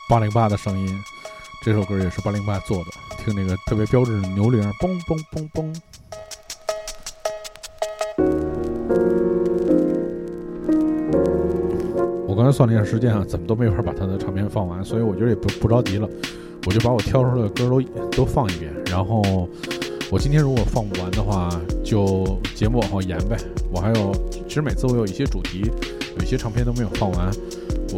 [0.09, 0.99] 八零八的声音，
[1.63, 2.85] 这首歌也是八零八做的，
[3.23, 5.75] 听那个特别标志的牛铃，嘣嘣嘣嘣。
[12.27, 16.09] 我刚才算了一下时间啊，怎么都没法把他的唱片放完，所以我觉得也不不着急了，
[16.65, 18.73] 我就把我挑出来的歌都都放一遍。
[18.87, 19.47] 然后
[20.11, 21.51] 我今天如果放不完的话，
[21.85, 23.37] 就节目往后延呗。
[23.71, 25.71] 我还有，其实每次我有一些主题，
[26.17, 27.31] 有一些唱片都没有放完。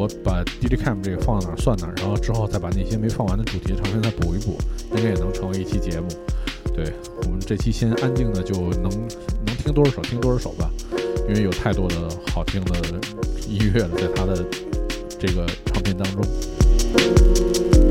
[0.01, 4.57] 我把 d d Cam 这个放到哪算哪，然后之后再把那些没放完的主题唱片再补一补，
[4.97, 6.09] 应该也能成为一期节目。
[6.75, 6.91] 对
[7.27, 8.85] 我们这期先安静的就能
[9.45, 10.71] 能听多少首听多少首吧，
[11.29, 11.97] 因为有太多的
[12.33, 12.81] 好听的
[13.47, 14.43] 音乐了，在他的
[15.19, 17.90] 这个唱片当中。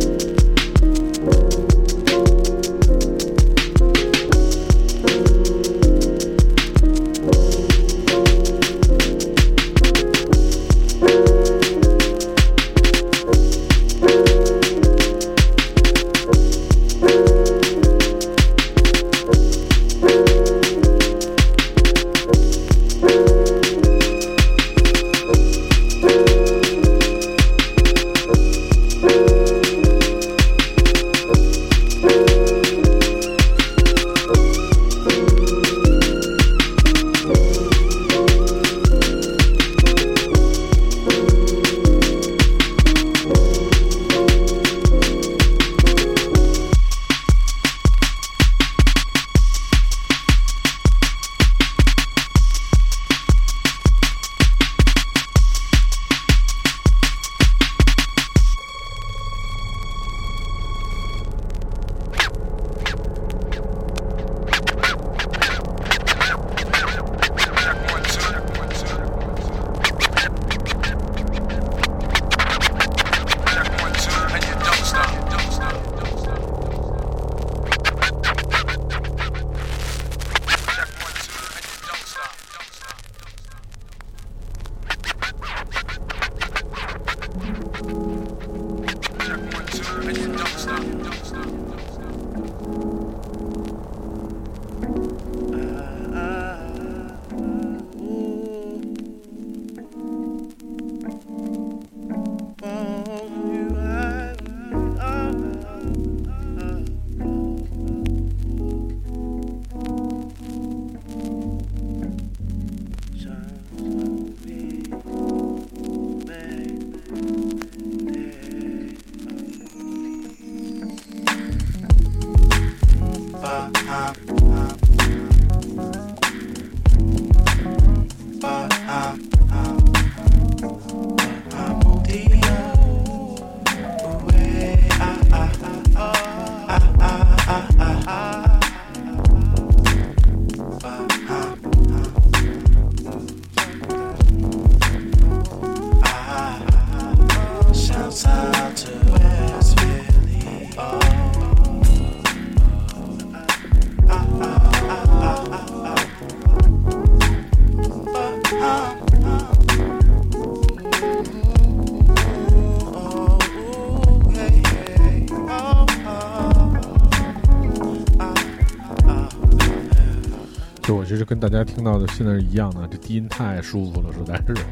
[171.30, 174.66] 跟大家听到的现在是一样的，这低音太舒服了，实在是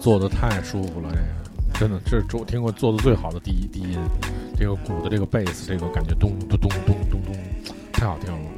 [0.00, 1.20] 做的太舒服了，这个
[1.78, 3.98] 真的这是我听过做的最好的低低音，
[4.56, 7.36] 这个鼓的这个贝斯，这个感觉咚咚咚咚咚咚，
[7.92, 8.49] 太好听了。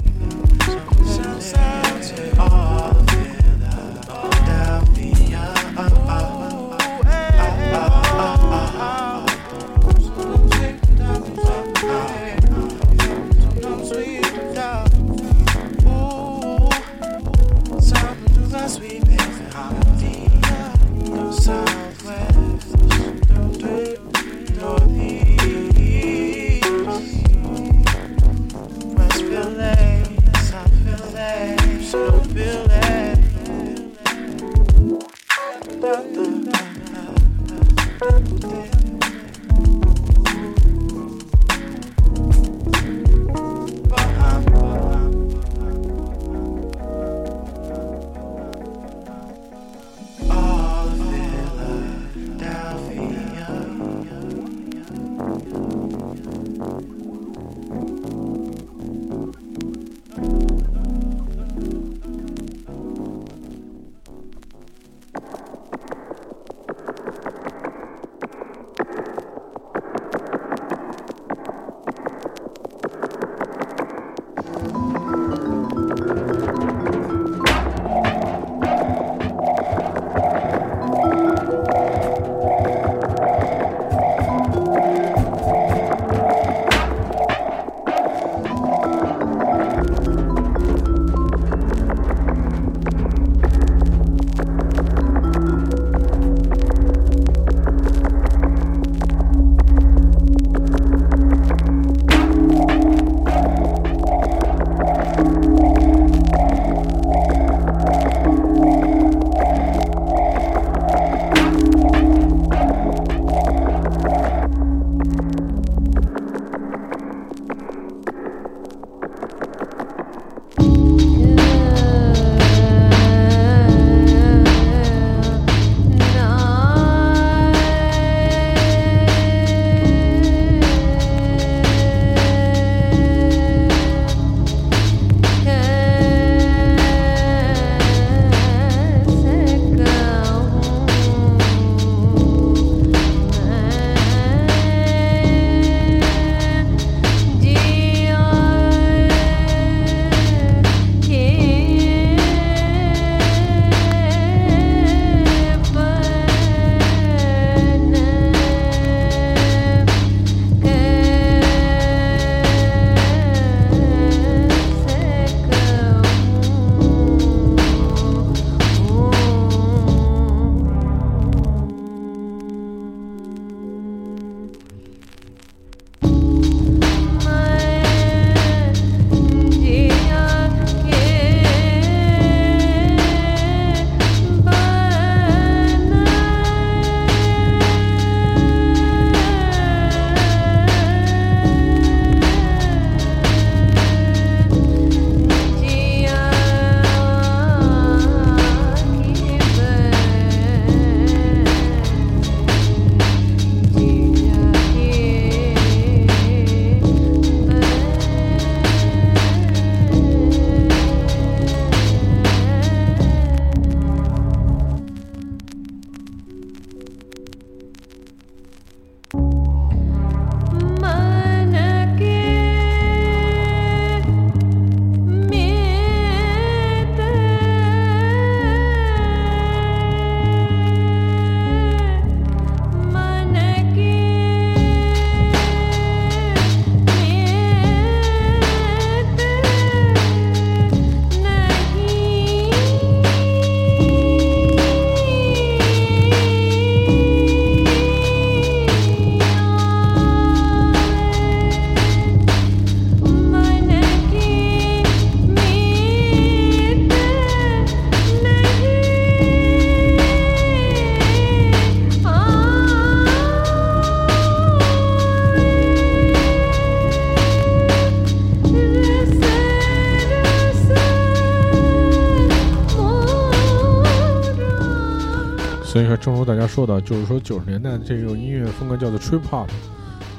[276.53, 279.48] 说，到，就是说九十年代的这种音乐风格叫做 trip hop。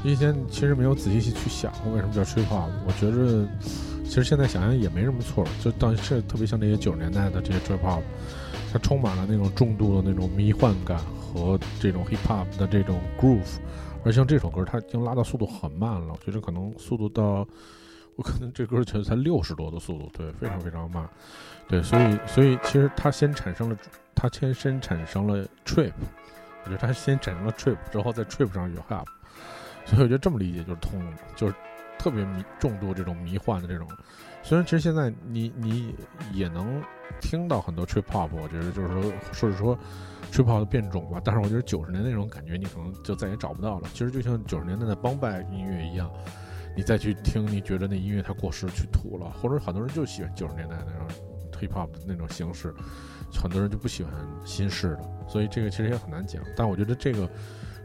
[0.04, 2.72] 以前其实没有仔细去想过为什么叫 trip hop。
[2.88, 3.48] 我觉着，
[4.04, 8.02] 其实现在想想也没什么错，就当这特别像那些九十年代的这些 trip hop，
[8.72, 13.60] 它充满了那种重度的那种迷幻感和这种 hip hop 的这种 groove。
[14.04, 17.48] 而像这首歌，它已经拉到速度很慢了，我觉得可能速度到，
[18.16, 21.08] 我可能这歌就才六十多的速度，对，非常非常慢。
[21.70, 23.78] 对，所以所以其实它先产生了，
[24.14, 25.94] 它先先产生了 trip，
[26.64, 29.06] 我觉得它先产生了 trip 之后，在 trip 上有 hop，
[29.86, 31.54] 所以我觉得这么理解就是通了，就是
[32.00, 33.88] 特别迷重度这种迷幻的这种。
[34.42, 35.96] 虽然其实现在你你
[36.34, 36.82] 也能
[37.22, 39.02] 听到很多 trip hop，我觉得就是说，
[39.32, 39.78] 说是说
[40.32, 43.88] trip hop 的变种吧，但是我觉得九十年那种感觉你可能就再也找不到了。
[43.94, 46.12] 其实就像九十年代的邦拜音乐一样，
[46.76, 51.08] 你再去听，你觉得那音乐它过时去土了，或者很多人就喜欢九十年代那种
[51.58, 52.74] hip hop 的那种形式，
[53.42, 54.14] 很多人就不喜欢
[54.46, 56.42] 新式的，所以这个其实也很难讲。
[56.56, 57.30] 但我觉得这个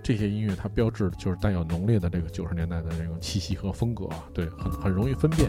[0.03, 5.49] 这些音乐它标志就是带有浓烈的这个九十年代的这种气息和风格啊，对，很很容易分辨。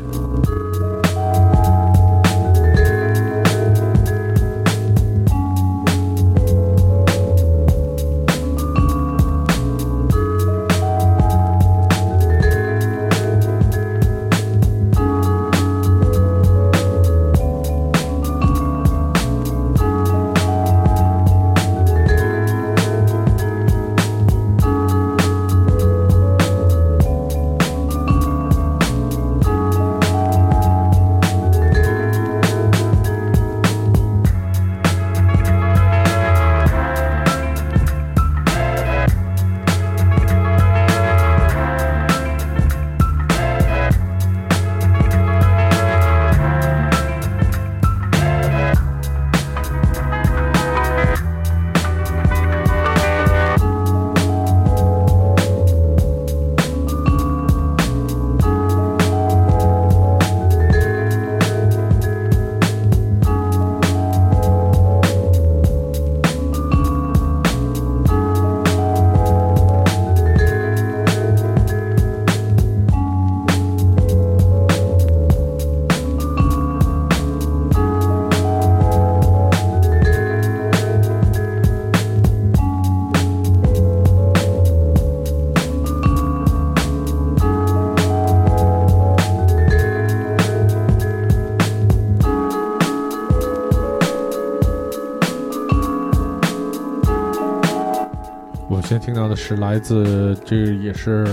[99.40, 101.26] 是来自这也是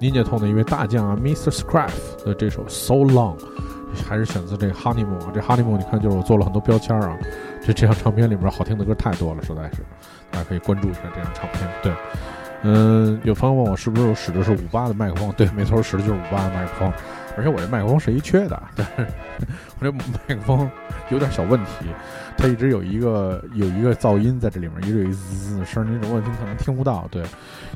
[0.00, 1.50] Ninja Tone 的一位大将啊，Mr.
[1.50, 3.36] Scraff 的这首 So Long，
[4.08, 5.30] 还是选择这 Honeymoon。
[5.32, 7.16] 这 Honeymoon 你看就是我做了很多标签啊，
[7.62, 9.84] 这这张唱片里面好听的歌太多了，实在是，
[10.30, 11.68] 大家可以关注一下这张唱片。
[11.82, 11.92] 对，
[12.62, 15.32] 嗯，有朋友问我是不是使的是五八的麦克风？
[15.36, 16.92] 对，没错，使的就是五八的麦克风。
[17.36, 19.06] 而且我这麦克风是一缺的，但是
[19.80, 20.70] 我这麦克风
[21.08, 21.86] 有点小问题，
[22.36, 27.08] 它一直有一个有一个噪音在这里面，一直有一滋滋的声，那种问题可能听不到。
[27.10, 27.22] 对，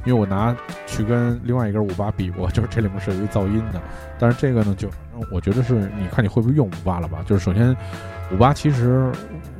[0.05, 0.55] 因为我拿
[0.87, 3.81] 去跟另外一根五八比过， 就是这里面是有一噪音的。
[4.19, 4.89] 但是这个呢，就
[5.33, 7.25] 我觉得是你看你会不会用五八了吧？
[7.27, 7.75] 就是首先
[8.31, 9.11] 五八其实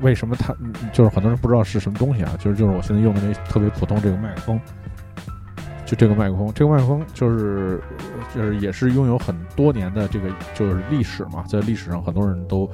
[0.03, 0.55] 为什么它
[0.93, 2.37] 就是很多人不知道是什么东西啊？
[2.39, 4.61] 就是就是我现在用的那特别普通这个麦克风。
[5.95, 7.81] 这个麦克风，这个麦克风就是
[8.35, 12.69] 就是也是拥有很多年的这个就是历史嘛，在历史上很多人都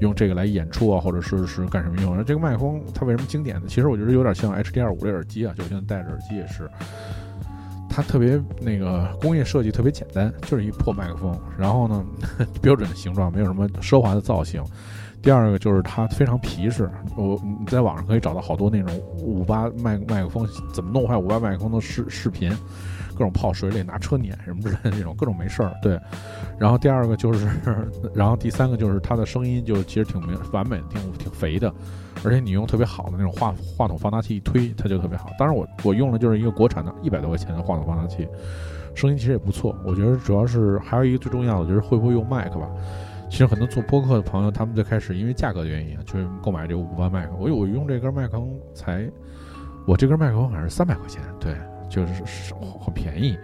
[0.00, 2.16] 用这个来演出啊，或者是是干什么用？
[2.16, 3.62] 那这个麦克风它为什么经典呢？
[3.68, 6.70] 其实我觉得有点像 HDR 五的耳机啊，就我现在戴着耳机也是，
[7.88, 12.04] 它特别那个工业设计特别简单，就是一破麦克风，然后呢
[12.62, 14.62] 标准的形状，没有什么奢华的造型。
[15.28, 22.50] 第二个就是它非常皮实，我你在网上可以找到好多那种五八麦麦克风怎么弄坏五八麦克风的视视频，
[23.12, 25.70] 各种泡水里拿车碾什么之类的这种各种没事儿。
[25.82, 26.00] 对，
[26.58, 27.46] 然后第二个就是，
[28.14, 31.70] 然后第三个就是它的声音就其实挺明完美的，挺挺肥的，
[32.24, 35.28] 而且你用特别好的那种话话筒放大器一推它就特别好。
[35.38, 38.26] 当然我我用的就是一个国产的一百多块钱的话筒放大器，
[38.94, 39.76] 声音其实也不错。
[39.84, 42.66] 我觉得主要是还有一个最重要的就是会不会用麦克吧。
[43.30, 47.34] 其实很多做播客的朋友，他们最开始因为价格的原因啊，就是购买这个五八麦克。
[47.38, 49.08] 我我用这根麦克风才，
[49.86, 51.54] 我这根麦克风好像是三百块钱，对，
[51.88, 53.38] 就是很便宜。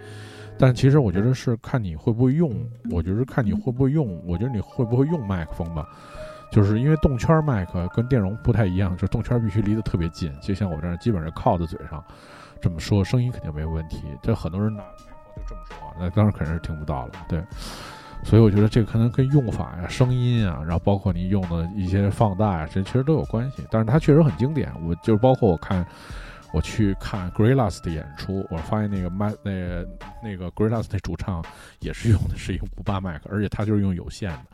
[0.57, 2.51] 但其实我觉得是看你会不会用，
[2.91, 5.87] 我觉得看你会不会用，我觉得你会不会用麦克风吧。
[6.51, 12.03] 就是因为动圈麦克跟电容不太一样，就动圈必须离得特别近，就像我这儿基本上靠在嘴上，
[12.61, 14.03] 这么说声音肯定没有问题。
[14.21, 17.43] 这很多人拿麦克风就这么说，那当然肯定是听不到了，对。
[18.25, 23.63] 所以我觉得这个可能跟用法呀、声音啊，然后包括你用的一些放大啊，这其实都有关系。
[23.69, 24.73] 但是它确实很经典。
[24.83, 25.85] 我就是包括我看
[26.51, 29.85] 我去看 Greylas 的演出，我发现那个麦那
[30.23, 31.45] 那个 Greylas 那主唱
[31.81, 34.45] 也是用的是一个五八麦克，而且他就是用有线的。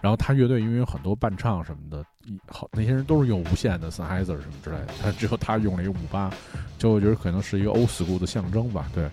[0.00, 2.04] 然后他乐队因为有很多伴唱什么的，
[2.46, 6.30] 好那些人都是用无线的 size 什么之类的，他只有他用了一个五八，
[6.78, 9.08] 就我觉得可能是一个 old school 的象征吧，对。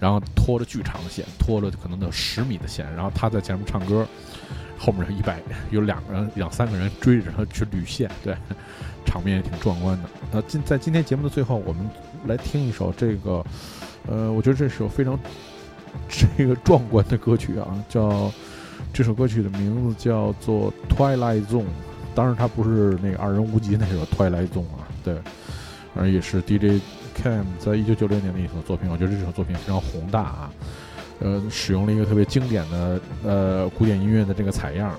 [0.00, 4.06] 然后拖着巨长的线，拖了可能有十米的线，然后他在前面唱歌，
[4.78, 5.40] 后面有一百
[5.70, 8.36] 有两个人两三个人追着他去捋线，对，
[9.04, 10.08] 场面也挺壮观的。
[10.32, 11.88] 那今在今天节目的最后，我们
[12.26, 13.44] 来听一首这个，
[14.06, 15.18] 呃，我觉得这首非常
[16.08, 18.32] 这个壮观的歌曲啊，叫。
[18.92, 21.62] 这首歌曲的名字叫做《Twilight Zone》，
[22.18, 25.14] 当然他不是那个二人无极那首《Twilight Zone》啊，对，
[25.94, 26.82] 而也是 DJ
[27.16, 28.90] Cam 在一九九六年的一首作品。
[28.90, 30.50] 我觉得这首作品非常宏大啊，
[31.20, 34.90] 呃，使用了一个特别经典的呃古典音乐的这个采样。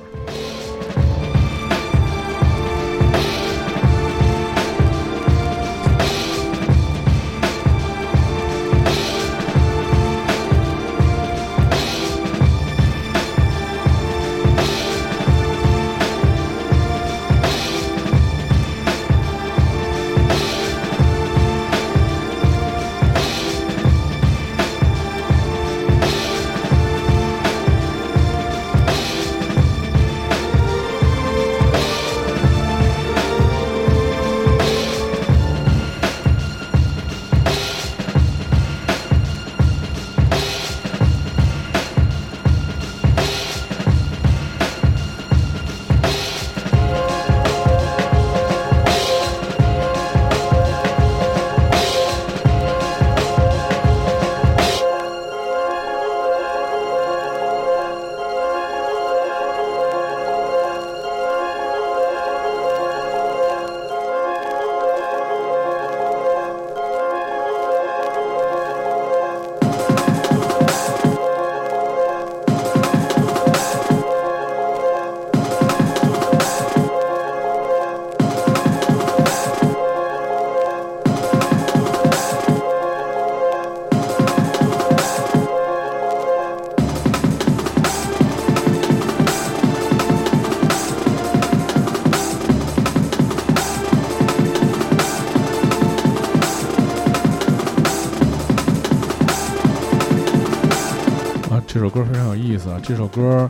[101.90, 102.80] 首歌非常有意思啊！
[102.84, 103.50] 这首歌，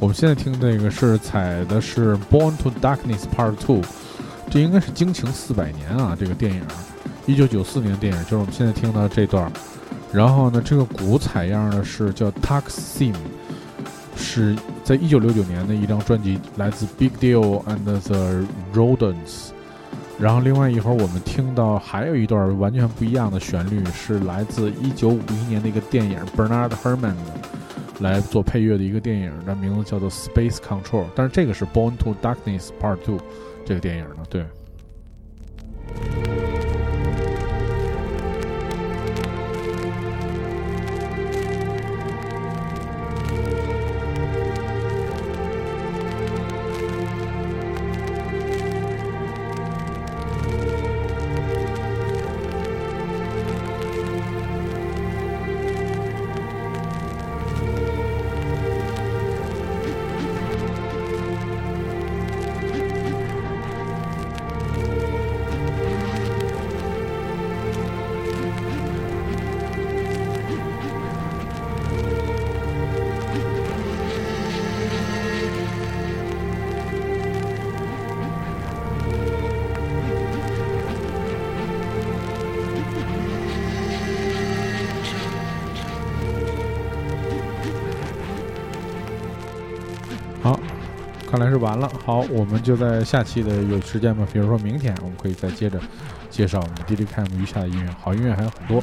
[0.00, 3.80] 我们现在听这个是采的是《Born to Darkness Part Two》，
[4.50, 6.16] 这应该是惊情四百年啊！
[6.18, 6.60] 这个电影，
[7.26, 9.48] 一九九四年的电影，就是我们现在听到这段。
[10.12, 13.14] 然后呢，这个鼓采样的是叫 Taksim，
[14.16, 19.50] 是在一九六九年的一张专辑，来自 Big Deal and the Rodents。
[20.18, 27.55] 然后另外一会儿我们听到还有一段完全不一样的旋律，是来自一九五一年的一个电影 Bernard Herrmann 的。
[28.00, 33.18] 来做配乐的一个电影，的名字叫做《Space Control》，但是这个是《Born to Darkness Part Two》
[33.64, 34.44] 这个电影呢，对。
[91.56, 95.80] 完了，好，我们就在下期的有时间吗，比如说明天，我们可以再接着
[96.30, 98.82] 介绍我们 DJ Cam 余下的音乐，好音乐还有很多，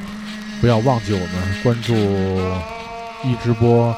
[0.62, 1.94] 不要忘记我们关注
[3.28, 3.96] 一直播、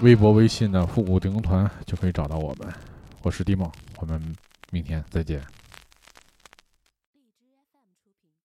[0.00, 2.68] 微博、微信的复古电工团，就可以找到我们。
[3.22, 4.20] 我是 Dimo，我们
[4.70, 5.40] 明天再见。